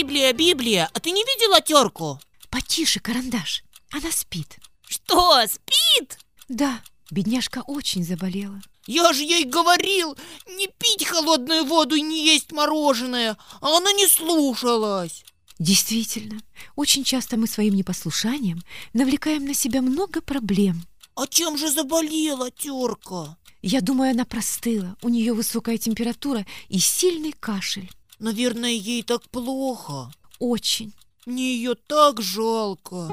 Библия, 0.00 0.32
Библия, 0.32 0.90
а 0.94 0.98
ты 0.98 1.10
не 1.10 1.22
видела 1.24 1.60
терку? 1.60 2.18
Потише, 2.48 3.00
карандаш. 3.00 3.62
Она 3.90 4.10
спит. 4.10 4.56
Что, 4.88 5.42
спит? 5.46 6.18
Да, 6.48 6.80
бедняжка 7.10 7.62
очень 7.66 8.02
заболела. 8.02 8.62
Я 8.86 9.12
же 9.12 9.22
ей 9.24 9.44
говорил 9.44 10.16
не 10.46 10.68
пить 10.68 11.04
холодную 11.06 11.66
воду 11.66 11.96
и 11.96 12.00
не 12.00 12.24
есть 12.24 12.50
мороженое, 12.50 13.36
а 13.60 13.76
она 13.76 13.92
не 13.92 14.06
слушалась. 14.06 15.22
Действительно, 15.58 16.40
очень 16.76 17.04
часто 17.04 17.36
мы 17.36 17.46
своим 17.46 17.74
непослушанием 17.74 18.62
навлекаем 18.94 19.44
на 19.44 19.52
себя 19.52 19.82
много 19.82 20.22
проблем. 20.22 20.82
А 21.14 21.26
чем 21.26 21.58
же 21.58 21.70
заболела 21.70 22.50
терка? 22.50 23.36
Я 23.60 23.82
думаю, 23.82 24.12
она 24.12 24.24
простыла. 24.24 24.96
У 25.02 25.10
нее 25.10 25.34
высокая 25.34 25.76
температура 25.76 26.46
и 26.70 26.78
сильный 26.78 27.32
кашель. 27.32 27.90
Наверное, 28.20 28.72
ей 28.72 29.02
так 29.02 29.22
плохо. 29.30 30.12
Очень. 30.38 30.92
Мне 31.24 31.54
ее 31.54 31.74
так 31.74 32.20
жалко. 32.20 33.10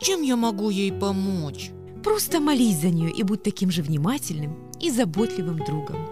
Чем 0.00 0.22
я 0.22 0.36
могу 0.36 0.70
ей 0.70 0.92
помочь? 0.92 1.70
Просто 2.04 2.38
молись 2.38 2.78
за 2.78 2.90
нее 2.90 3.10
и 3.10 3.24
будь 3.24 3.42
таким 3.42 3.72
же 3.72 3.82
внимательным 3.82 4.70
и 4.80 4.88
заботливым 4.88 5.58
другом. 5.64 6.06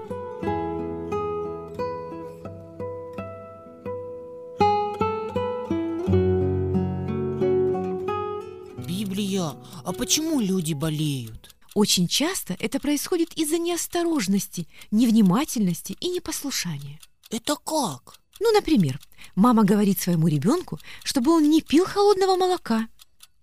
Библия, 8.84 9.54
а 9.84 9.92
почему 9.92 10.40
люди 10.40 10.74
болеют? 10.74 11.54
Очень 11.74 12.08
часто 12.08 12.56
это 12.58 12.80
происходит 12.80 13.32
из-за 13.38 13.58
неосторожности, 13.58 14.66
невнимательности 14.90 15.96
и 16.00 16.08
непослушания. 16.08 16.98
Это 17.30 17.56
как? 17.56 18.18
Ну, 18.40 18.52
например, 18.52 18.98
мама 19.34 19.64
говорит 19.64 20.00
своему 20.00 20.28
ребенку, 20.28 20.78
чтобы 21.04 21.32
он 21.32 21.50
не 21.50 21.60
пил 21.60 21.84
холодного 21.84 22.36
молока 22.36 22.88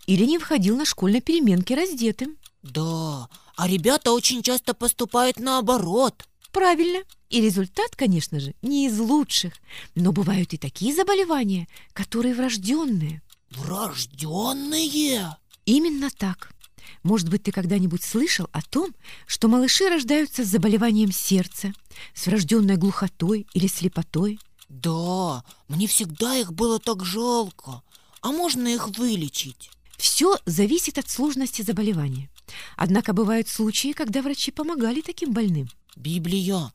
или 0.08 0.26
не 0.26 0.40
входил 0.40 0.78
на 0.78 0.86
школьной 0.86 1.22
переменке 1.22 1.76
раздетым. 1.76 2.38
Да, 2.64 3.30
а 3.56 3.68
ребята 3.68 4.12
очень 4.12 4.42
часто 4.42 4.74
поступают 4.74 5.40
наоборот. 5.40 6.26
Правильно. 6.52 7.04
И 7.30 7.42
результат, 7.42 7.96
конечно 7.96 8.40
же, 8.40 8.56
не 8.62 8.88
из 8.88 8.98
лучших. 8.98 9.54
Но 9.94 10.12
бывают 10.12 10.54
и 10.54 10.58
такие 10.58 10.96
заболевания, 10.96 11.68
которые 11.94 12.34
врожденные. 12.34 13.22
Врожденные? 13.52 15.36
Именно 15.66 16.10
так. 16.10 16.55
Может 17.04 17.30
быть, 17.30 17.44
ты 17.44 17.52
когда-нибудь 17.52 18.04
слышал 18.04 18.48
о 18.52 18.62
том, 18.62 18.94
что 19.28 19.48
малыши 19.48 19.88
рождаются 19.90 20.44
с 20.44 20.48
заболеванием 20.48 21.12
сердца, 21.12 21.74
с 22.14 22.28
врожденной 22.28 22.78
глухотой 22.78 23.48
или 23.54 23.68
слепотой? 23.68 24.40
Да, 24.70 25.44
мне 25.68 25.88
всегда 25.88 26.36
их 26.36 26.54
было 26.54 26.80
так 26.80 27.06
жалко. 27.06 27.82
А 28.22 28.32
можно 28.32 28.68
их 28.68 28.88
вылечить? 28.98 29.70
Все 29.98 30.38
зависит 30.46 30.98
от 30.98 31.10
сложности 31.10 31.62
заболевания. 31.62 32.30
Однако 32.76 33.14
бывают 33.14 33.48
случаи, 33.48 33.94
когда 33.94 34.22
врачи 34.22 34.52
помогали 34.52 35.02
таким 35.02 35.32
больным. 35.32 35.70
Библия, 35.96 36.72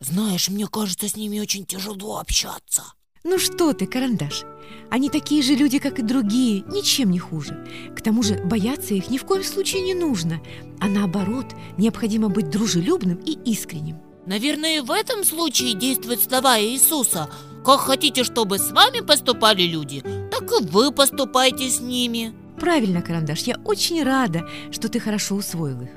знаешь, 0.00 0.48
мне 0.48 0.66
кажется, 0.66 1.08
с 1.08 1.16
ними 1.16 1.40
очень 1.40 1.66
тяжело 1.66 2.18
общаться. 2.18 2.84
Ну 3.24 3.38
что 3.38 3.72
ты, 3.72 3.86
карандаш? 3.86 4.42
Они 4.90 5.08
такие 5.08 5.42
же 5.42 5.54
люди, 5.54 5.78
как 5.78 6.00
и 6.00 6.02
другие, 6.02 6.64
ничем 6.66 7.10
не 7.12 7.20
хуже. 7.20 7.64
К 7.96 8.00
тому 8.00 8.24
же 8.24 8.34
бояться 8.44 8.94
их 8.94 9.10
ни 9.10 9.18
в 9.18 9.24
коем 9.24 9.44
случае 9.44 9.82
не 9.82 9.94
нужно, 9.94 10.40
а 10.80 10.88
наоборот, 10.88 11.46
необходимо 11.78 12.28
быть 12.28 12.50
дружелюбным 12.50 13.18
и 13.24 13.38
искренним. 13.48 13.98
Наверное, 14.26 14.82
в 14.82 14.90
этом 14.90 15.22
случае 15.22 15.74
действуют 15.74 16.20
слова 16.20 16.60
Иисуса. 16.60 17.30
Как 17.64 17.80
хотите, 17.80 18.24
чтобы 18.24 18.58
с 18.58 18.72
вами 18.72 19.00
поступали 19.00 19.62
люди, 19.62 20.02
так 20.32 20.42
и 20.50 20.64
вы 20.64 20.90
поступайте 20.90 21.68
с 21.68 21.80
ними. 21.80 22.34
Правильно, 22.58 23.02
карандаш, 23.02 23.42
я 23.42 23.56
очень 23.64 24.02
рада, 24.02 24.48
что 24.72 24.88
ты 24.88 24.98
хорошо 24.98 25.36
усвоил 25.36 25.80
их. 25.82 25.90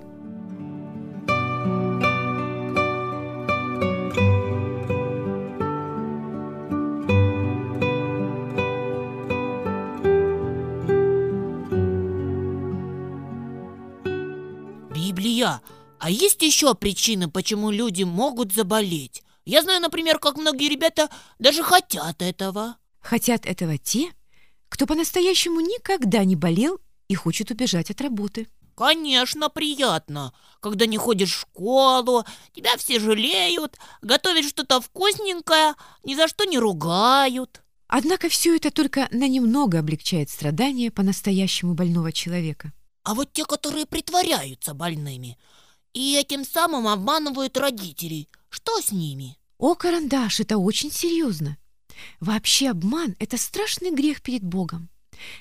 А 16.05 16.09
есть 16.11 16.43
еще 16.43 16.75
причины, 16.75 17.31
почему 17.31 17.71
люди 17.71 18.03
могут 18.03 18.53
заболеть? 18.53 19.23
Я 19.43 19.63
знаю, 19.63 19.81
например, 19.81 20.19
как 20.19 20.37
многие 20.37 20.69
ребята 20.69 21.09
даже 21.39 21.63
хотят 21.63 22.21
этого. 22.21 22.77
Хотят 22.99 23.47
этого 23.47 23.79
те, 23.79 24.11
кто 24.69 24.85
по-настоящему 24.85 25.61
никогда 25.61 26.23
не 26.23 26.35
болел 26.35 26.77
и 27.07 27.15
хочет 27.15 27.49
убежать 27.49 27.89
от 27.89 28.01
работы. 28.01 28.47
Конечно, 28.75 29.49
приятно, 29.49 30.31
когда 30.59 30.85
не 30.85 30.97
ходишь 30.97 31.33
в 31.33 31.39
школу, 31.39 32.23
тебя 32.53 32.77
все 32.77 32.99
жалеют, 32.99 33.79
готовят 34.03 34.45
что-то 34.45 34.81
вкусненькое, 34.81 35.73
ни 36.03 36.13
за 36.13 36.27
что 36.27 36.45
не 36.45 36.59
ругают. 36.59 37.63
Однако 37.87 38.29
все 38.29 38.55
это 38.55 38.69
только 38.69 39.07
на 39.09 39.27
немного 39.27 39.79
облегчает 39.79 40.29
страдания 40.29 40.91
по-настоящему 40.91 41.73
больного 41.73 42.11
человека. 42.11 42.73
А 43.01 43.15
вот 43.15 43.33
те, 43.33 43.43
которые 43.45 43.87
притворяются 43.87 44.75
больными 44.75 45.39
и 45.95 46.17
этим 46.17 46.43
самым 46.43 46.87
обманывают 46.87 47.57
родителей, 47.57 48.29
что 48.49 48.79
с 48.81 48.91
ними? 48.91 49.37
О, 49.57 49.73
карандаш, 49.75 50.41
это 50.41 50.57
очень 50.57 50.91
серьезно. 50.91 51.57
Вообще 52.19 52.69
обман– 52.69 53.15
это 53.19 53.37
страшный 53.37 53.91
грех 53.91 54.21
перед 54.21 54.43
Богом. 54.43 54.89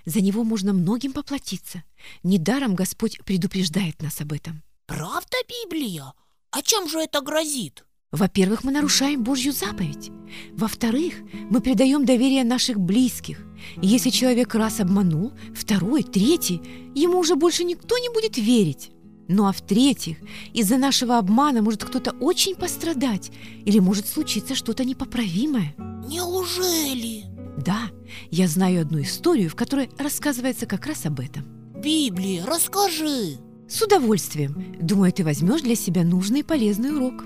За 0.07 0.21
него 0.21 0.45
можно 0.45 0.73
многим 0.73 1.13
поплатиться. 1.13 1.83
Недаром 2.23 2.77
Господь 2.77 3.19
предупреждает 3.25 4.01
нас 4.01 4.21
об 4.21 4.33
этом. 4.33 4.63
Правда, 4.87 5.37
Библия? 5.49 6.13
А 6.53 6.63
чем 6.63 6.89
же 6.89 7.01
это 7.01 7.21
грозит? 7.21 7.85
Во-первых, 8.13 8.63
мы 8.63 8.71
нарушаем 8.71 9.25
Божью 9.25 9.53
заповедь. 9.53 10.13
Во-вторых, 10.53 11.15
мы 11.51 11.61
предаем 11.61 12.05
доверие 12.05 12.45
наших 12.45 12.79
близких. 12.79 13.45
И 13.83 13.89
если 13.89 14.11
человек 14.11 14.55
раз 14.55 14.79
обманул, 14.79 15.33
второй, 15.53 16.05
третий, 16.05 16.63
ему 16.95 17.19
уже 17.19 17.35
больше 17.35 17.65
никто 17.65 17.99
не 17.99 18.09
будет 18.11 18.39
верить. 18.39 18.93
Ну 19.29 19.47
а 19.47 19.53
в-третьих, 19.53 20.19
из-за 20.53 20.77
нашего 20.77 21.19
обмана 21.19 21.63
может 21.63 21.85
кто-то 21.85 22.13
очень 22.21 22.55
пострадать 22.55 23.31
или 23.65 23.79
может 23.79 24.07
случиться 24.07 24.55
что-то 24.55 24.85
непоправимое. 24.85 25.75
Неужели? 26.07 27.25
Да, 27.57 27.91
я 28.31 28.49
знаю 28.49 28.83
одну 28.83 29.01
историю, 29.01 29.49
в 29.49 29.55
которой 29.55 29.89
рассказывается 29.99 30.67
как 30.67 30.87
раз 30.87 31.07
об 31.07 31.21
этом. 31.21 31.45
Библия, 31.83 32.45
расскажи. 32.45 33.39
С 33.69 33.83
удовольствием. 33.83 34.77
Думаю, 34.81 35.13
ты 35.13 35.25
возьмешь 35.25 35.63
для 35.63 35.75
себя 35.75 36.05
нужный 36.05 36.41
и 36.41 36.45
полезный 36.45 36.95
урок. 36.95 37.25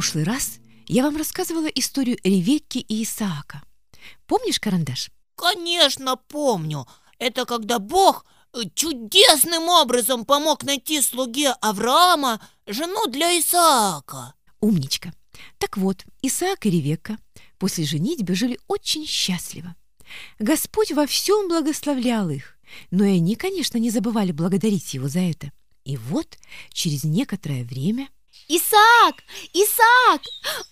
Прошлый 0.00 0.24
раз 0.24 0.60
я 0.86 1.02
вам 1.02 1.18
рассказывала 1.18 1.66
историю 1.66 2.16
Ревекки 2.24 2.78
и 2.78 3.02
Исаака. 3.02 3.62
Помнишь, 4.26 4.58
карандаш? 4.58 5.10
Конечно, 5.34 6.16
помню. 6.16 6.86
Это 7.18 7.44
когда 7.44 7.78
Бог 7.78 8.24
э, 8.54 8.60
чудесным 8.74 9.68
образом 9.68 10.24
помог 10.24 10.64
найти 10.64 11.02
слуге 11.02 11.50
Авраама 11.60 12.40
жену 12.66 13.08
для 13.08 13.38
Исаака. 13.38 14.32
Умничка. 14.62 15.12
Так 15.58 15.76
вот, 15.76 16.06
Исаак 16.22 16.64
и 16.64 16.70
Ревекка 16.70 17.18
после 17.58 17.84
женитьбы 17.84 18.34
жили 18.34 18.58
очень 18.68 19.06
счастливо. 19.06 19.76
Господь 20.38 20.92
во 20.92 21.06
всем 21.06 21.46
благословлял 21.48 22.30
их, 22.30 22.56
но 22.90 23.04
и 23.04 23.18
они, 23.18 23.36
конечно, 23.36 23.76
не 23.76 23.90
забывали 23.90 24.32
благодарить 24.32 24.94
Его 24.94 25.08
за 25.08 25.20
это. 25.20 25.52
И 25.84 25.98
вот, 25.98 26.38
через 26.72 27.04
некоторое 27.04 27.64
время... 27.64 28.08
Исаак! 28.52 29.22
Исаак! 29.52 30.22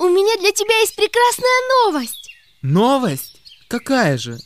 У 0.00 0.08
меня 0.08 0.36
для 0.40 0.50
тебя 0.50 0.80
есть 0.80 0.96
прекрасная 0.96 1.86
новость! 1.86 2.28
Новость? 2.60 3.40
Какая 3.68 4.18
же? 4.18 4.36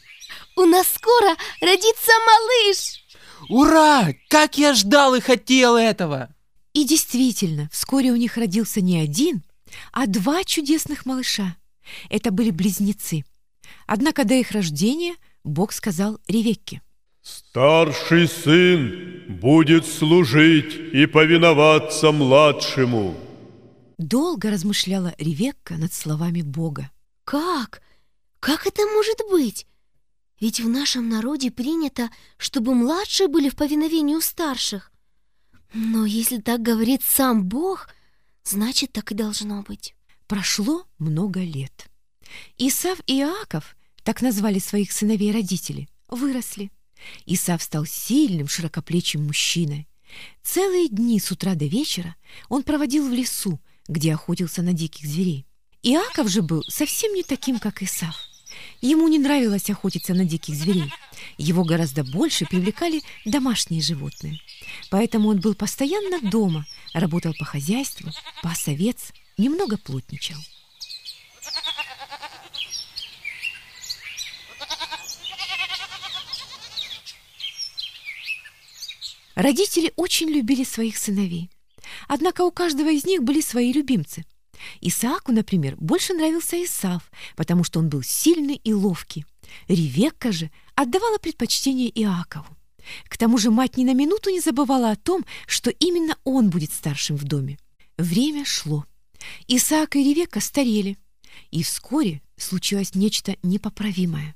У 0.54 0.66
нас 0.66 0.86
скоро 0.86 1.34
родится 1.62 2.12
малыш! 2.26 3.02
Ура! 3.48 4.12
Как 4.28 4.58
я 4.58 4.74
ждал 4.74 5.14
и 5.14 5.20
хотел 5.20 5.76
этого! 5.76 6.28
И 6.74 6.84
действительно, 6.84 7.70
вскоре 7.72 8.10
у 8.12 8.16
них 8.16 8.36
родился 8.36 8.82
не 8.82 9.00
один, 9.00 9.42
а 9.92 10.06
два 10.06 10.44
чудесных 10.44 11.06
малыша. 11.06 11.56
Это 12.10 12.32
были 12.32 12.50
близнецы. 12.50 13.24
Однако 13.86 14.24
до 14.24 14.34
их 14.34 14.50
рождения 14.50 15.14
Бог 15.42 15.72
сказал 15.72 16.20
Ревекке. 16.28 16.82
Старший 17.22 18.26
сын 18.26 19.38
будет 19.40 19.86
служить 19.86 20.74
и 20.92 21.06
повиноваться 21.06 22.10
младшему. 22.10 23.14
Долго 23.96 24.50
размышляла 24.50 25.14
Ревекка 25.18 25.74
над 25.74 25.92
словами 25.92 26.42
Бога. 26.42 26.90
Как? 27.24 27.80
Как 28.40 28.66
это 28.66 28.82
может 28.86 29.20
быть? 29.30 29.68
Ведь 30.40 30.58
в 30.58 30.68
нашем 30.68 31.08
народе 31.08 31.52
принято, 31.52 32.10
чтобы 32.38 32.74
младшие 32.74 33.28
были 33.28 33.48
в 33.48 33.54
повиновении 33.54 34.16
у 34.16 34.20
старших. 34.20 34.90
Но 35.72 36.04
если 36.04 36.38
так 36.38 36.60
говорит 36.60 37.02
сам 37.04 37.44
Бог, 37.44 37.88
значит, 38.42 38.92
так 38.92 39.12
и 39.12 39.14
должно 39.14 39.62
быть. 39.62 39.94
Прошло 40.26 40.86
много 40.98 41.38
лет. 41.38 41.86
Исав 42.58 42.98
и 43.06 43.20
Иаков, 43.20 43.76
так 44.02 44.22
назвали 44.22 44.58
своих 44.58 44.90
сыновей 44.90 45.30
родители, 45.30 45.88
выросли. 46.08 46.72
Исав 47.26 47.62
стал 47.62 47.86
сильным, 47.86 48.48
широкоплечим 48.48 49.26
мужчиной. 49.26 49.88
Целые 50.42 50.88
дни 50.88 51.18
с 51.20 51.30
утра 51.30 51.54
до 51.54 51.64
вечера 51.66 52.16
он 52.48 52.62
проводил 52.62 53.08
в 53.08 53.12
лесу, 53.12 53.60
где 53.88 54.14
охотился 54.14 54.62
на 54.62 54.72
диких 54.72 55.06
зверей. 55.06 55.46
Иаков 55.82 56.28
же 56.28 56.42
был 56.42 56.62
совсем 56.68 57.14
не 57.14 57.22
таким, 57.22 57.58
как 57.58 57.82
Исав. 57.82 58.16
Ему 58.80 59.08
не 59.08 59.18
нравилось 59.18 59.70
охотиться 59.70 60.14
на 60.14 60.24
диких 60.24 60.54
зверей. 60.54 60.92
Его 61.38 61.64
гораздо 61.64 62.04
больше 62.04 62.46
привлекали 62.46 63.02
домашние 63.24 63.80
животные. 63.80 64.40
Поэтому 64.90 65.28
он 65.28 65.40
был 65.40 65.54
постоянно 65.54 66.20
дома, 66.30 66.66
работал 66.92 67.34
по 67.38 67.44
хозяйству, 67.44 68.10
пас 68.42 68.68
овец, 68.68 69.12
немного 69.38 69.78
плотничал. 69.78 70.36
Родители 79.34 79.92
очень 79.96 80.28
любили 80.28 80.64
своих 80.64 80.96
сыновей. 80.96 81.50
Однако 82.08 82.42
у 82.42 82.50
каждого 82.50 82.90
из 82.90 83.04
них 83.04 83.22
были 83.22 83.40
свои 83.40 83.72
любимцы. 83.72 84.24
Исааку, 84.80 85.32
например, 85.32 85.76
больше 85.76 86.14
нравился 86.14 86.62
Исав, 86.62 87.10
потому 87.36 87.64
что 87.64 87.80
он 87.80 87.88
был 87.88 88.02
сильный 88.02 88.56
и 88.56 88.72
ловкий. 88.72 89.24
Ревекка 89.68 90.32
же 90.32 90.50
отдавала 90.74 91.18
предпочтение 91.18 91.90
Иакову. 92.00 92.46
К 93.08 93.16
тому 93.16 93.38
же 93.38 93.50
мать 93.50 93.76
ни 93.76 93.84
на 93.84 93.94
минуту 93.94 94.30
не 94.30 94.40
забывала 94.40 94.90
о 94.90 94.96
том, 94.96 95.24
что 95.46 95.70
именно 95.70 96.16
он 96.24 96.50
будет 96.50 96.72
старшим 96.72 97.16
в 97.16 97.24
доме. 97.24 97.58
Время 97.96 98.44
шло. 98.44 98.84
Исаак 99.46 99.96
и 99.96 100.02
Ревекка 100.02 100.40
старели, 100.40 100.98
и 101.50 101.62
вскоре 101.62 102.22
случилось 102.36 102.94
нечто 102.94 103.36
непоправимое. 103.42 104.34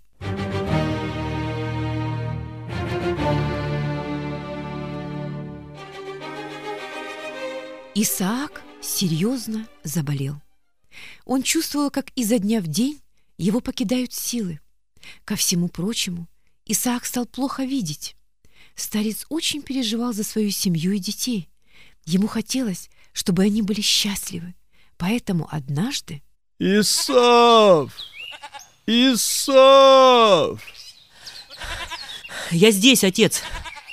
Исаак 7.98 8.60
серьезно 8.82 9.66
заболел. 9.82 10.42
Он 11.24 11.42
чувствовал, 11.42 11.90
как 11.90 12.10
изо 12.14 12.38
дня 12.38 12.60
в 12.60 12.66
день 12.66 13.00
его 13.38 13.60
покидают 13.60 14.12
силы. 14.12 14.60
Ко 15.24 15.34
всему 15.34 15.68
прочему, 15.68 16.28
Исаак 16.66 17.06
стал 17.06 17.24
плохо 17.24 17.64
видеть. 17.64 18.14
Старец 18.74 19.24
очень 19.30 19.62
переживал 19.62 20.12
за 20.12 20.24
свою 20.24 20.50
семью 20.50 20.92
и 20.92 20.98
детей. 20.98 21.48
Ему 22.04 22.26
хотелось, 22.26 22.90
чтобы 23.14 23.44
они 23.44 23.62
были 23.62 23.80
счастливы. 23.80 24.54
Поэтому 24.98 25.48
однажды... 25.50 26.22
Исав! 26.58 27.96
Исав! 28.84 30.60
Я 32.50 32.70
здесь, 32.72 33.04
отец. 33.04 33.40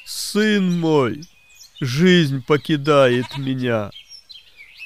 Сын 0.05 0.77
мой, 0.81 1.23
жизнь 1.83 2.43
покидает 2.45 3.37
меня. 3.37 3.91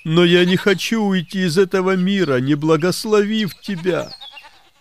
Но 0.04 0.24
я 0.24 0.46
не 0.46 0.56
хочу 0.56 1.04
уйти 1.04 1.46
из 1.46 1.58
этого 1.58 1.96
мира, 1.96 2.40
не 2.40 2.56
благословив 2.56 3.54
тебя. 3.62 4.10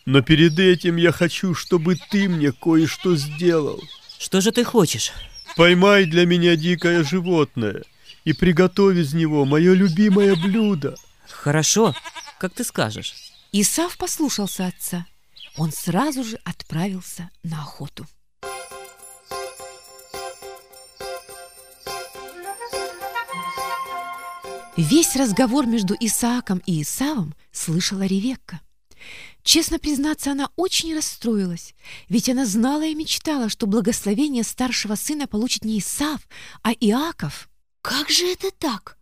Но 0.04 0.22
перед 0.22 0.58
этим 0.58 0.96
я 0.96 1.10
хочу, 1.12 1.54
чтобы 1.54 1.96
ты 2.10 2.28
мне 2.28 2.52
кое-что 2.52 3.16
сделал. 3.16 3.82
Что 4.18 4.40
же 4.40 4.52
ты 4.52 4.64
хочешь? 4.64 5.12
Поймай 5.56 6.04
для 6.04 6.26
меня 6.26 6.54
дикое 6.56 7.02
животное 7.02 7.82
и 8.24 8.32
приготовь 8.32 8.96
из 8.96 9.14
него 9.14 9.44
мое 9.44 9.72
любимое 9.72 10.36
блюдо. 10.36 10.94
Хорошо, 11.28 11.94
как 12.38 12.54
ты 12.54 12.64
скажешь. 12.64 13.14
Исав 13.52 13.96
послушался 13.96 14.66
отца. 14.66 15.06
Он 15.56 15.72
сразу 15.72 16.22
же 16.22 16.38
отправился 16.44 17.30
на 17.42 17.62
охоту. 17.62 18.06
Весь 24.76 25.16
разговор 25.16 25.64
между 25.64 25.96
Исааком 25.98 26.62
и 26.66 26.82
Исавом 26.82 27.34
слышала 27.50 28.02
Ревекка. 28.02 28.60
Честно 29.42 29.78
признаться, 29.78 30.32
она 30.32 30.50
очень 30.54 30.94
расстроилась, 30.94 31.74
ведь 32.10 32.28
она 32.28 32.44
знала 32.44 32.84
и 32.84 32.94
мечтала, 32.94 33.48
что 33.48 33.66
благословение 33.66 34.44
старшего 34.44 34.94
сына 34.94 35.26
получит 35.26 35.64
не 35.64 35.78
Исав, 35.78 36.20
а 36.62 36.72
Иаков. 36.72 37.48
Как 37.80 38.10
же 38.10 38.26
это 38.26 38.50
так? 38.50 38.98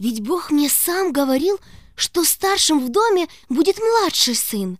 Ведь 0.00 0.20
Бог 0.20 0.50
мне 0.50 0.68
сам 0.68 1.12
говорил, 1.12 1.60
что 1.94 2.24
старшим 2.24 2.84
в 2.84 2.90
доме 2.90 3.28
будет 3.48 3.78
младший 3.78 4.34
сын. 4.34 4.78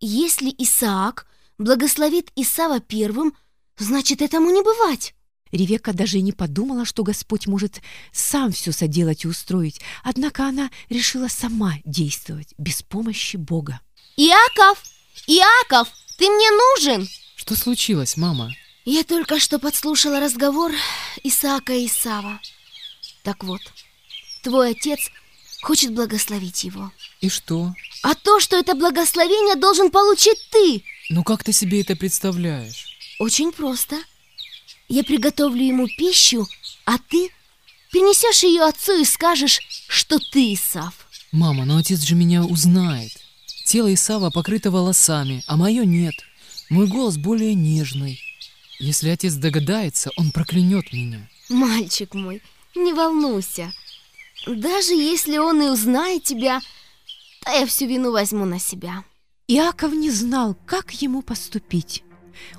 Если 0.00 0.54
Исаак 0.56 1.26
благословит 1.58 2.30
Исава 2.36 2.80
первым, 2.80 3.36
значит, 3.76 4.22
этому 4.22 4.50
не 4.50 4.62
бывать. 4.62 5.15
Ревекка 5.56 5.92
даже 5.92 6.18
и 6.18 6.22
не 6.22 6.32
подумала, 6.32 6.84
что 6.84 7.02
Господь 7.02 7.46
может 7.46 7.80
сам 8.12 8.52
все 8.52 8.72
соделать 8.72 9.24
и 9.24 9.28
устроить, 9.28 9.80
однако 10.02 10.46
она 10.46 10.70
решила 10.88 11.28
сама 11.28 11.74
действовать 11.84 12.54
без 12.58 12.82
помощи 12.82 13.36
Бога. 13.36 13.80
Иаков! 14.16 14.82
Иаков! 15.26 15.88
Ты 16.18 16.28
мне 16.28 16.50
нужен! 16.50 17.08
Что 17.36 17.54
случилось, 17.54 18.16
мама? 18.16 18.52
Я 18.84 19.02
только 19.02 19.40
что 19.40 19.58
подслушала 19.58 20.20
разговор 20.20 20.72
Исаака 21.24 21.72
и 21.72 21.86
Исава. 21.86 22.40
Так 23.22 23.42
вот, 23.42 23.60
твой 24.42 24.70
отец 24.70 25.10
хочет 25.62 25.92
благословить 25.92 26.62
его. 26.64 26.92
И 27.20 27.28
что? 27.28 27.74
А 28.02 28.14
то, 28.14 28.38
что 28.38 28.56
это 28.56 28.74
благословение 28.74 29.56
должен 29.56 29.90
получить 29.90 30.38
ты. 30.50 30.84
Ну 31.10 31.24
как 31.24 31.42
ты 31.42 31.52
себе 31.52 31.80
это 31.80 31.96
представляешь? 31.96 32.86
Очень 33.18 33.52
просто. 33.52 33.96
Я 34.88 35.02
приготовлю 35.04 35.62
ему 35.64 35.88
пищу, 35.88 36.46
а 36.84 36.98
ты 36.98 37.30
принесешь 37.90 38.44
ее 38.44 38.62
отцу 38.62 39.00
и 39.00 39.04
скажешь, 39.04 39.60
что 39.88 40.18
ты 40.18 40.54
Исав. 40.54 40.94
Мама, 41.32 41.64
но 41.64 41.78
отец 41.78 42.02
же 42.02 42.14
меня 42.14 42.44
узнает. 42.44 43.12
Тело 43.66 43.92
Исава 43.92 44.30
покрыто 44.30 44.70
волосами, 44.70 45.42
а 45.46 45.56
мое 45.56 45.84
нет. 45.84 46.14
Мой 46.70 46.86
голос 46.86 47.16
более 47.16 47.54
нежный. 47.54 48.20
Если 48.78 49.08
отец 49.08 49.34
догадается, 49.34 50.10
он 50.16 50.30
проклянет 50.30 50.92
меня. 50.92 51.28
Мальчик 51.48 52.14
мой, 52.14 52.42
не 52.74 52.92
волнуйся. 52.92 53.72
Даже 54.46 54.92
если 54.94 55.38
он 55.38 55.62
и 55.62 55.68
узнает 55.68 56.22
тебя, 56.24 56.60
то 57.44 57.50
я 57.50 57.66
всю 57.66 57.86
вину 57.86 58.12
возьму 58.12 58.44
на 58.44 58.60
себя. 58.60 59.04
Иаков 59.48 59.92
не 59.92 60.10
знал, 60.10 60.56
как 60.66 60.90
ему 61.02 61.22
поступить. 61.22 62.02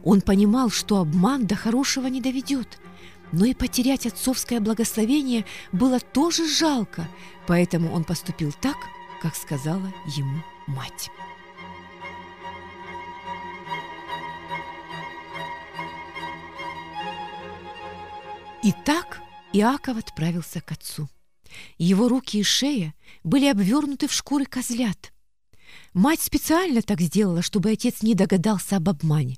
Он 0.04 0.22
понимал, 0.22 0.70
что 0.70 0.98
обман 0.98 1.46
до 1.46 1.56
хорошего 1.56 2.08
не 2.08 2.22
доведет, 2.22 2.80
но 3.32 3.46
и 3.46 3.54
потерять 3.54 4.06
отцовское 4.06 4.60
благословение 4.60 5.46
было 5.72 6.00
тоже 6.00 6.48
жалко, 6.48 7.08
поэтому 7.46 7.92
он 7.92 8.04
поступил 8.04 8.54
так, 8.62 8.78
как 9.22 9.36
сказала 9.36 9.94
ему 10.16 10.44
мать. 10.68 11.10
И 18.64 18.74
так 18.86 19.22
Иаков 19.54 19.98
отправился 19.98 20.62
к 20.62 20.72
отцу. 20.72 21.08
Его 21.78 22.10
руки 22.10 22.38
и 22.40 22.44
шея 22.44 22.94
были 23.24 23.46
обвернуты 23.46 24.08
в 24.08 24.14
шкуры 24.14 24.46
козлят. 24.46 25.14
Мать 25.94 26.22
специально 26.22 26.82
так 26.82 27.00
сделала, 27.02 27.42
чтобы 27.42 27.72
отец 27.72 28.02
не 28.02 28.14
догадался 28.14 28.78
об 28.78 28.90
обмане. 28.90 29.38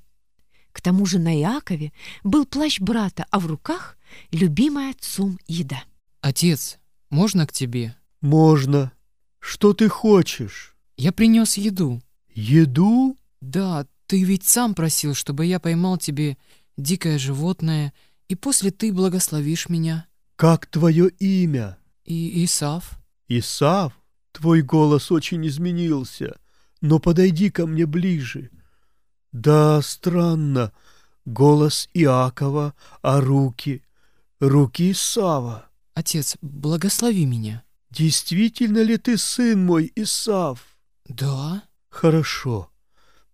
К 0.72 0.80
тому 0.80 1.06
же 1.06 1.18
на 1.18 1.38
Иакове 1.38 1.92
был 2.22 2.46
плащ 2.46 2.80
брата, 2.80 3.26
а 3.30 3.40
в 3.40 3.46
руках 3.46 3.96
любимая 4.30 4.90
отцом 4.90 5.38
еда. 5.46 5.82
Отец, 6.20 6.78
можно 7.08 7.46
к 7.46 7.52
тебе? 7.52 7.96
Можно. 8.20 8.92
Что 9.38 9.72
ты 9.72 9.88
хочешь? 9.88 10.76
Я 10.96 11.12
принес 11.12 11.56
еду. 11.56 12.02
Еду? 12.34 13.16
Да, 13.40 13.86
ты 14.06 14.22
ведь 14.22 14.44
сам 14.44 14.74
просил, 14.74 15.14
чтобы 15.14 15.46
я 15.46 15.58
поймал 15.58 15.98
тебе 15.98 16.36
дикое 16.76 17.18
животное, 17.18 17.92
и 18.28 18.34
после 18.34 18.70
ты 18.70 18.92
благословишь 18.92 19.68
меня. 19.68 20.06
Как 20.36 20.66
твое 20.66 21.08
имя? 21.08 21.78
И 22.04 22.44
Исав. 22.44 23.00
Исав, 23.28 23.92
твой 24.32 24.62
голос 24.62 25.10
очень 25.10 25.46
изменился, 25.46 26.38
но 26.80 26.98
подойди 26.98 27.50
ко 27.50 27.66
мне 27.66 27.86
ближе. 27.86 28.50
Да, 29.32 29.80
странно, 29.82 30.72
голос 31.24 31.88
Иакова, 31.94 32.74
а 33.02 33.20
руки, 33.20 33.82
руки 34.40 34.92
Исава. 34.92 35.68
Отец, 35.94 36.36
благослови 36.40 37.26
меня. 37.26 37.62
Действительно 37.90 38.82
ли 38.82 38.96
ты 38.96 39.16
сын 39.16 39.64
мой, 39.64 39.92
Исав? 39.96 40.76
Да. 41.06 41.64
Хорошо. 41.90 42.70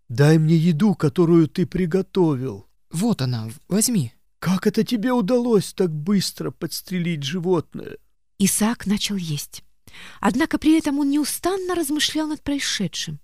Дай 0.09 0.39
мне 0.39 0.57
еду, 0.57 0.95
которую 0.95 1.47
ты 1.47 1.67
приготовил. 1.67 2.67
Вот 2.91 3.23
она, 3.23 3.49
возьми. 3.69 4.13
Как 4.39 4.67
это 4.67 4.83
тебе 4.83 5.13
удалось 5.13 5.73
так 5.73 5.91
быстро 5.91 6.51
подстрелить 6.51 7.23
животное? 7.23 7.99
Исаак 8.39 8.87
начал 8.87 9.17
есть. 9.17 9.63
Однако 10.21 10.59
при 10.59 10.79
этом 10.79 10.99
он 10.99 11.11
неустанно 11.11 11.75
размышлял 11.75 12.27
над 12.29 12.43
происшедшим. 12.43 13.19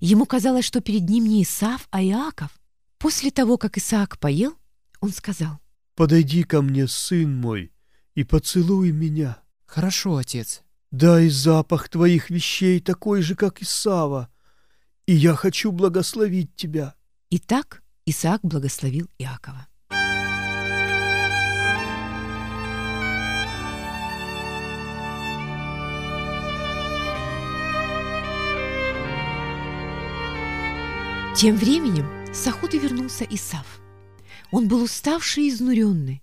Ему 0.00 0.26
казалось, 0.26 0.64
что 0.64 0.80
перед 0.80 1.08
ним 1.08 1.26
не 1.26 1.42
Исаав, 1.42 1.86
а 1.90 2.02
Иаков. 2.02 2.50
После 2.98 3.30
того, 3.30 3.58
как 3.58 3.78
Исаак 3.78 4.18
поел, 4.18 4.54
он 5.00 5.10
сказал, 5.12 5.58
Подойди 5.94 6.42
ко 6.42 6.62
мне, 6.62 6.88
сын 6.88 7.36
мой, 7.36 7.72
и 8.14 8.24
поцелуй 8.24 8.92
меня. 8.92 9.38
Хорошо, 9.66 10.16
отец. 10.16 10.62
Да 10.90 11.20
и 11.20 11.28
запах 11.28 11.88
твоих 11.88 12.30
вещей 12.30 12.80
такой 12.80 13.22
же, 13.22 13.34
как 13.34 13.62
Исава, 13.62 14.28
и 15.06 15.14
я 15.14 15.34
хочу 15.34 15.72
благословить 15.72 16.54
тебя. 16.56 16.94
И 17.30 17.38
так 17.38 17.82
Исаак 18.04 18.40
благословил 18.42 19.08
Иакова. 19.18 19.66
Тем 31.42 31.56
временем 31.56 32.06
с 32.32 32.46
охоты 32.46 32.78
вернулся 32.78 33.24
Исав. 33.24 33.80
Он 34.52 34.68
был 34.68 34.84
уставший 34.84 35.46
и 35.46 35.48
изнуренный. 35.48 36.22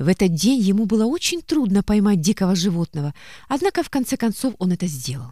В 0.00 0.08
этот 0.08 0.34
день 0.34 0.58
ему 0.58 0.84
было 0.86 1.04
очень 1.04 1.42
трудно 1.42 1.84
поймать 1.84 2.20
дикого 2.20 2.56
животного, 2.56 3.14
однако 3.48 3.84
в 3.84 3.88
конце 3.88 4.16
концов 4.16 4.54
он 4.58 4.72
это 4.72 4.88
сделал. 4.88 5.30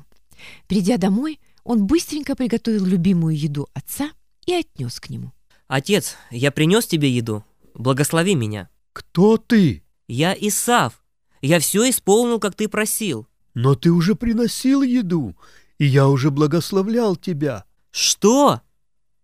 Придя 0.68 0.96
домой, 0.96 1.40
он 1.64 1.88
быстренько 1.88 2.36
приготовил 2.36 2.84
любимую 2.84 3.36
еду 3.36 3.66
отца 3.74 4.12
и 4.46 4.54
отнес 4.54 5.00
к 5.00 5.10
нему. 5.10 5.32
Отец, 5.66 6.14
я 6.30 6.52
принес 6.52 6.86
тебе 6.86 7.10
еду. 7.10 7.44
Благослови 7.74 8.36
меня. 8.36 8.68
Кто 8.92 9.38
ты? 9.38 9.82
Я 10.06 10.36
Исав. 10.38 11.02
Я 11.42 11.58
все 11.58 11.90
исполнил, 11.90 12.38
как 12.38 12.54
ты 12.54 12.68
просил. 12.68 13.26
Но 13.54 13.74
ты 13.74 13.90
уже 13.90 14.14
приносил 14.14 14.82
еду, 14.82 15.34
и 15.78 15.84
я 15.84 16.06
уже 16.06 16.30
благословлял 16.30 17.16
тебя. 17.16 17.64
Что? 17.90 18.60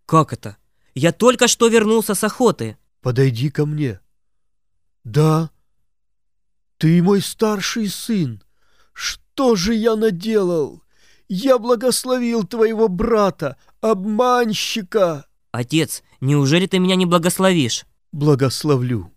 Как 0.07 0.33
это? 0.33 0.57
Я 0.95 1.13
только 1.13 1.49
что 1.49 1.69
вернулся 1.69 2.15
с 2.15 2.23
охоты. 2.25 2.77
Подойди 3.01 3.51
ко 3.51 3.67
мне. 3.67 4.01
Да, 5.05 5.51
ты 6.79 7.03
мой 7.03 7.21
старший 7.21 7.89
сын. 7.89 8.43
Что 8.93 9.57
же 9.57 9.75
я 9.75 9.97
наделал? 9.97 10.83
Я 11.29 11.59
благословил 11.59 12.45
твоего 12.45 12.89
брата, 12.89 13.57
обманщика. 13.81 15.27
Отец, 15.51 16.03
неужели 16.21 16.67
ты 16.67 16.79
меня 16.79 16.97
не 16.97 17.07
благословишь? 17.07 17.87
Благословлю. 18.13 19.13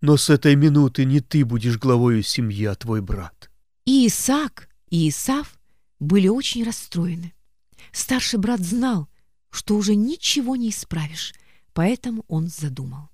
Но 0.00 0.16
с 0.16 0.28
этой 0.28 0.54
минуты 0.54 1.04
не 1.04 1.20
ты 1.20 1.44
будешь 1.44 1.78
главою 1.78 2.22
семьи, 2.22 2.66
а 2.66 2.74
твой 2.74 3.00
брат. 3.00 3.50
И 3.84 4.06
Исаак, 4.06 4.68
и 4.90 5.08
Исав 5.08 5.56
были 6.00 6.28
очень 6.28 6.64
расстроены. 6.64 7.32
Старший 7.92 8.38
брат 8.38 8.60
знал, 8.60 9.08
что 9.54 9.76
уже 9.76 9.94
ничего 9.94 10.56
не 10.56 10.70
исправишь, 10.70 11.32
поэтому 11.72 12.24
он 12.28 12.48
задумал. 12.48 13.08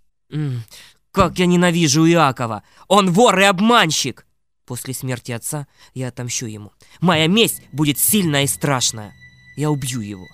Как 1.13 1.39
я 1.39 1.47
ненавижу 1.47 2.07
Иакова! 2.07 2.63
Он 2.89 3.11
вор 3.11 3.39
и 3.41 3.45
обманщик! 3.45 4.27
После 4.65 4.95
смерти 4.95 5.33
отца 5.33 5.67
я 5.95 6.09
отомщу 6.09 6.47
ему. 6.47 6.73
Моя 7.01 7.27
месть 7.27 7.61
будет 7.73 7.99
сильная 7.99 8.45
и 8.45 8.47
страшная. 8.47 9.13
Я 9.57 9.71
убью 9.71 10.01
его. 10.01 10.27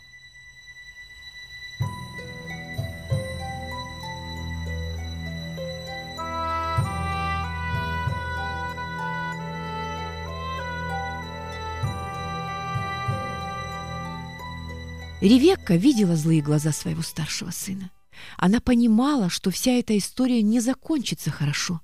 Ревекка 15.28 15.74
видела 15.74 16.16
злые 16.16 16.40
глаза 16.40 16.72
своего 16.72 17.02
старшего 17.02 17.50
сына. 17.50 17.90
Она 18.38 18.60
понимала, 18.60 19.28
что 19.28 19.50
вся 19.50 19.72
эта 19.72 19.96
история 19.98 20.40
не 20.42 20.60
закончится 20.60 21.30
хорошо. 21.30 21.80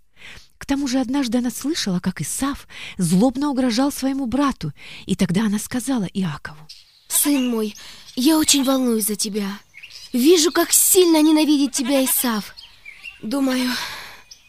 К 0.58 0.64
тому 0.64 0.86
же 0.86 1.00
однажды 1.00 1.38
она 1.38 1.50
слышала, 1.50 1.98
как 1.98 2.20
Исав 2.20 2.68
злобно 2.98 3.48
угрожал 3.50 3.90
своему 3.90 4.26
брату, 4.26 4.72
и 5.06 5.16
тогда 5.16 5.46
она 5.46 5.58
сказала 5.58 6.04
Иакову. 6.04 6.68
Сын 7.08 7.50
мой, 7.50 7.74
я 8.14 8.38
очень 8.38 8.62
волнуюсь 8.64 9.06
за 9.06 9.16
тебя. 9.16 9.58
Вижу, 10.12 10.52
как 10.52 10.70
сильно 10.70 11.20
ненавидит 11.20 11.72
тебя 11.72 12.04
Исав. 12.04 12.54
Думаю, 13.22 13.68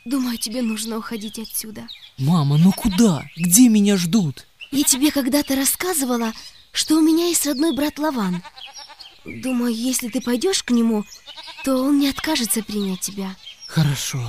думаю, 0.05 0.37
тебе 0.37 0.61
нужно 0.61 0.97
уходить 0.97 1.39
отсюда. 1.39 1.87
Мама, 2.19 2.57
ну 2.57 2.71
куда? 2.71 3.23
Где 3.35 3.69
меня 3.69 3.97
ждут? 3.97 4.45
Я 4.71 4.83
тебе 4.83 5.11
когда-то 5.11 5.55
рассказывала, 5.55 6.31
что 6.71 6.97
у 6.97 7.01
меня 7.01 7.27
есть 7.27 7.45
родной 7.45 7.75
брат 7.75 7.97
Лаван. 7.97 8.43
Думаю, 9.25 9.73
если 9.73 10.09
ты 10.09 10.21
пойдешь 10.21 10.63
к 10.63 10.71
нему, 10.71 11.05
то 11.63 11.77
он 11.77 11.99
не 11.99 12.09
откажется 12.09 12.63
принять 12.63 13.01
тебя. 13.01 13.35
Хорошо. 13.67 14.21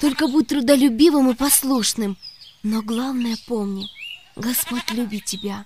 Только 0.00 0.26
будь 0.26 0.48
трудолюбивым 0.48 1.30
и 1.30 1.34
послушным. 1.34 2.16
Но 2.62 2.82
главное 2.82 3.36
помни, 3.46 3.88
Господь 4.36 4.90
любит 4.90 5.24
тебя. 5.24 5.64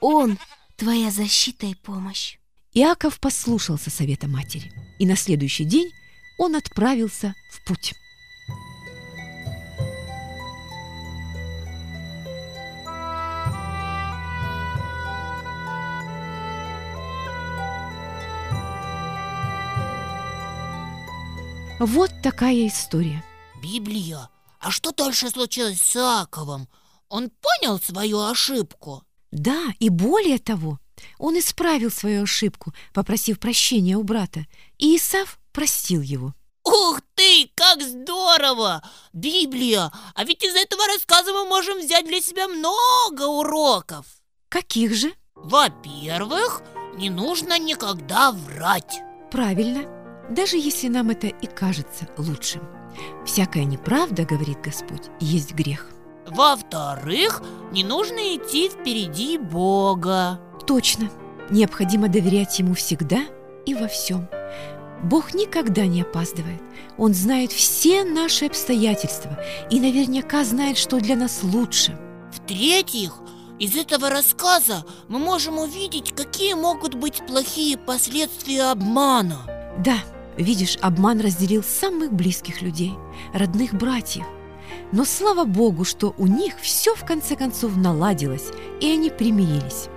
Он 0.00 0.38
твоя 0.76 1.10
защита 1.10 1.66
и 1.66 1.74
помощь. 1.74 2.38
Иаков 2.72 3.18
послушался 3.20 3.90
совета 3.90 4.28
матери, 4.28 4.72
и 4.98 5.06
на 5.06 5.16
следующий 5.16 5.64
день 5.64 5.90
он 6.38 6.56
отправился 6.56 7.34
в 7.50 7.64
путь. 7.66 7.94
Вот 21.80 22.10
такая 22.22 22.66
история. 22.66 23.24
Библия, 23.62 24.28
а 24.60 24.70
что 24.70 24.92
дальше 24.92 25.30
случилось 25.30 25.80
с 25.80 25.96
Иаковом? 25.96 26.68
Он 27.08 27.30
понял 27.30 27.80
свою 27.80 28.20
ошибку? 28.20 29.02
Да, 29.30 29.68
и 29.78 29.88
более 29.88 30.38
того, 30.38 30.78
он 31.16 31.38
исправил 31.38 31.90
свою 31.90 32.24
ошибку, 32.24 32.74
попросив 32.92 33.40
прощения 33.40 33.96
у 33.96 34.02
брата, 34.02 34.44
и 34.76 34.94
Исав 34.94 35.38
простил 35.52 36.02
его. 36.02 36.34
Ух 36.64 37.00
ты, 37.14 37.50
как 37.54 37.80
здорово! 37.80 38.82
Библия, 39.14 39.90
а 40.14 40.24
ведь 40.24 40.44
из 40.44 40.54
этого 40.54 40.86
рассказа 40.86 41.32
мы 41.32 41.46
можем 41.46 41.78
взять 41.78 42.06
для 42.06 42.20
себя 42.20 42.46
много 42.46 43.22
уроков. 43.22 44.04
Каких 44.50 44.92
же? 44.94 45.14
Во-первых, 45.34 46.60
не 46.96 47.08
нужно 47.08 47.58
никогда 47.58 48.32
врать. 48.32 49.00
Правильно, 49.30 49.99
даже 50.30 50.56
если 50.56 50.88
нам 50.88 51.10
это 51.10 51.26
и 51.26 51.46
кажется 51.46 52.08
лучшим. 52.16 52.62
Всякая 53.24 53.64
неправда, 53.64 54.24
говорит 54.24 54.60
Господь, 54.62 55.10
есть 55.20 55.54
грех. 55.54 55.86
Во-вторых, 56.26 57.42
не 57.72 57.84
нужно 57.84 58.36
идти 58.36 58.68
впереди 58.68 59.38
Бога. 59.38 60.40
Точно, 60.66 61.10
необходимо 61.50 62.08
доверять 62.08 62.58
Ему 62.58 62.74
всегда 62.74 63.24
и 63.66 63.74
во 63.74 63.88
всем. 63.88 64.28
Бог 65.02 65.34
никогда 65.34 65.86
не 65.86 66.02
опаздывает. 66.02 66.60
Он 66.98 67.14
знает 67.14 67.52
все 67.52 68.04
наши 68.04 68.46
обстоятельства 68.46 69.38
и 69.70 69.80
наверняка 69.80 70.44
знает, 70.44 70.76
что 70.76 71.00
для 71.00 71.16
нас 71.16 71.40
лучше. 71.42 71.98
В-третьих, 72.32 73.14
из 73.58 73.76
этого 73.76 74.10
рассказа 74.10 74.84
мы 75.08 75.18
можем 75.18 75.58
увидеть, 75.58 76.14
какие 76.14 76.54
могут 76.54 76.94
быть 76.94 77.26
плохие 77.26 77.76
последствия 77.76 78.70
обмана. 78.70 79.38
Да, 79.78 79.96
видишь, 80.40 80.78
обман 80.80 81.20
разделил 81.20 81.62
самых 81.62 82.12
близких 82.12 82.62
людей, 82.62 82.94
родных 83.32 83.74
братьев. 83.74 84.24
Но 84.92 85.04
слава 85.04 85.44
Богу, 85.44 85.84
что 85.84 86.14
у 86.18 86.26
них 86.26 86.54
все 86.60 86.94
в 86.94 87.04
конце 87.04 87.36
концов 87.36 87.76
наладилось, 87.76 88.50
и 88.80 88.90
они 88.90 89.10
примирились. 89.10 89.88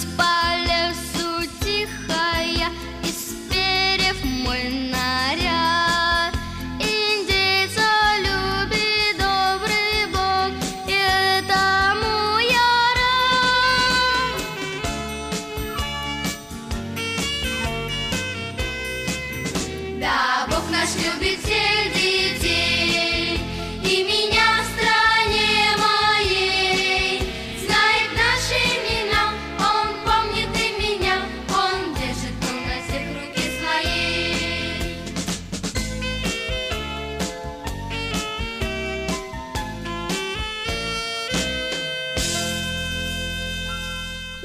spot. 0.00 0.39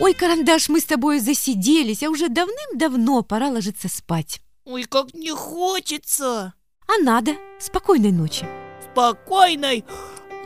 «Ой, 0.05 0.13
карандаш, 0.13 0.69
мы 0.69 0.81
с 0.81 0.85
тобой 0.85 1.19
засиделись, 1.19 2.03
а 2.03 2.11
уже 2.11 2.29
давным-давно 2.29 3.23
пора 3.23 3.49
ложиться 3.49 3.89
спать». 3.89 4.39
«Ой, 4.63 4.83
как 4.83 5.15
не 5.15 5.31
хочется!» 5.31 6.53
«А 6.87 7.01
надо! 7.01 7.31
Спокойной 7.59 8.11
ночи!» 8.11 8.45
«Спокойной 8.91 9.83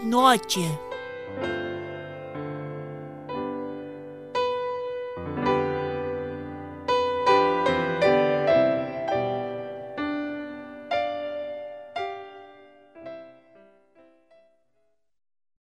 ночи!» 0.01 0.63